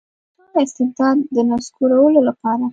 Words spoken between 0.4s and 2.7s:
د استبداد د نسکورولو لپاره.